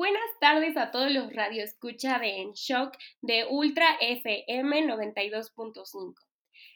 [0.00, 6.14] buenas tardes a todos los radioescucha de En Shock de Ultra FM 92.5.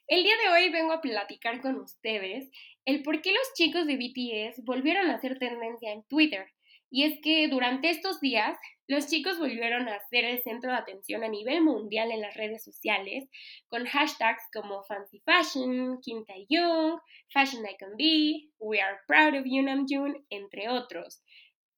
[0.08, 2.50] El día de hoy vengo a platicar con ustedes
[2.84, 6.52] el por qué los chicos de BTS volvieron a hacer tendencia en Twitter.
[6.90, 8.58] Y es que durante estos días
[8.88, 12.62] los chicos volvieron a ser el centro de atención a nivel mundial en las redes
[12.62, 13.30] sociales,
[13.68, 17.00] con hashtags como Fancy Fashion, Kim Tae-young,
[17.32, 21.22] Fashion Icon B, We Are Proud of You Namjoon, entre otros.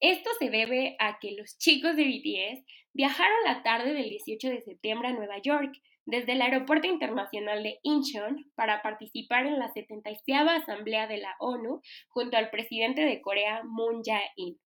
[0.01, 4.61] Esto se debe a que los chicos de BTS viajaron la tarde del 18 de
[4.61, 5.73] septiembre a Nueva York
[6.05, 11.81] desde el Aeropuerto Internacional de Incheon para participar en la 76 Asamblea de la ONU
[12.09, 14.59] junto al presidente de Corea Moon Jae-in.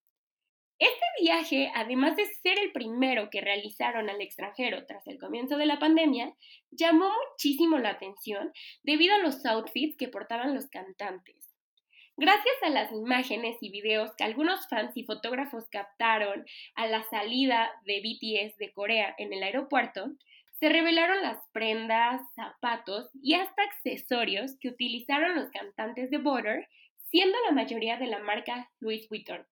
[0.81, 5.67] Este viaje, además de ser el primero que realizaron al extranjero tras el comienzo de
[5.67, 6.35] la pandemia,
[6.71, 8.51] llamó muchísimo la atención
[8.83, 11.50] debido a los outfits que portaban los cantantes.
[12.23, 17.71] Gracias a las imágenes y videos que algunos fans y fotógrafos captaron a la salida
[17.87, 20.11] de BTS de Corea en el aeropuerto,
[20.59, 26.69] se revelaron las prendas, zapatos y hasta accesorios que utilizaron los cantantes de Border,
[27.09, 29.47] siendo la mayoría de la marca Louis Vuitton.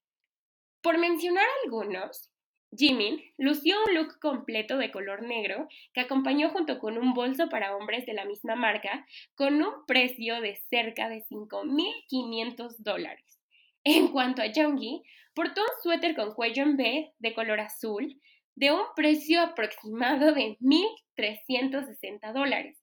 [0.82, 2.30] Por mencionar algunos,
[2.76, 7.76] Jimin lució un look completo de color negro que acompañó junto con un bolso para
[7.76, 13.38] hombres de la misma marca con un precio de cerca de 5.500 dólares.
[13.84, 15.02] En cuanto a Junggi,
[15.34, 18.20] portó un suéter con cuello en B de color azul
[18.54, 22.77] de un precio aproximado de 1.360 dólares.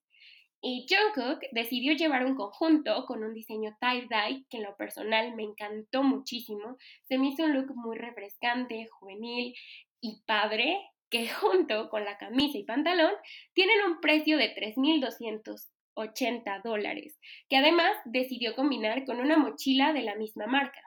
[0.68, 5.44] Y Jungkook decidió llevar un conjunto con un diseño tie-dye que en lo personal me
[5.44, 6.76] encantó muchísimo.
[7.04, 9.54] Se me hizo un look muy refrescante, juvenil
[10.00, 10.76] y padre
[11.08, 13.12] que junto con la camisa y pantalón
[13.54, 17.16] tienen un precio de 3.280 dólares,
[17.48, 20.80] que además decidió combinar con una mochila de la misma marca.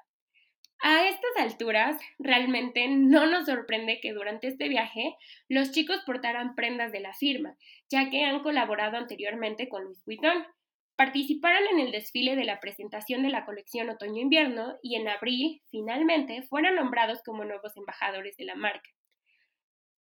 [0.81, 5.15] A estas alturas, realmente no nos sorprende que durante este viaje
[5.49, 7.57] los chicos portaran prendas de la firma,
[7.89, 10.45] ya que han colaborado anteriormente con Louis Vuitton.
[10.95, 16.43] Participaron en el desfile de la presentación de la colección otoño-invierno y en abril, finalmente,
[16.43, 18.89] fueron nombrados como nuevos embajadores de la marca.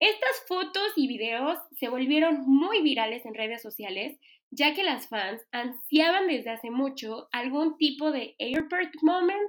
[0.01, 4.17] Estas fotos y videos se volvieron muy virales en redes sociales,
[4.49, 9.47] ya que las fans ansiaban desde hace mucho algún tipo de airport moment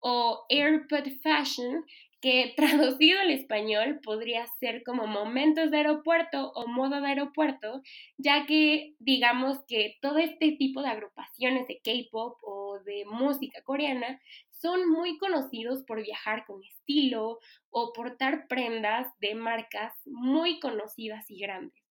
[0.00, 1.84] o airport fashion,
[2.20, 7.80] que traducido al español podría ser como momentos de aeropuerto o modo de aeropuerto,
[8.18, 14.20] ya que digamos que todo este tipo de agrupaciones de K-pop o de música coreana
[14.62, 17.40] son muy conocidos por viajar con estilo
[17.70, 21.82] o portar prendas de marcas muy conocidas y grandes.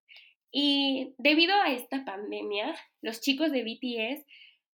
[0.50, 4.26] Y debido a esta pandemia, los chicos de BTS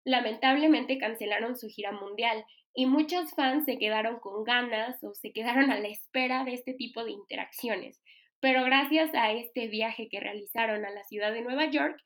[0.05, 5.69] lamentablemente cancelaron su gira mundial y muchos fans se quedaron con ganas o se quedaron
[5.69, 8.01] a la espera de este tipo de interacciones.
[8.39, 12.01] Pero gracias a este viaje que realizaron a la ciudad de Nueva York,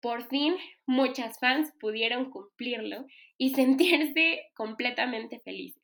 [0.00, 5.77] por fin muchas fans pudieron cumplirlo y sentirse completamente felices.